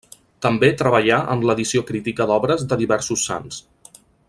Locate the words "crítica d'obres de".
1.91-2.81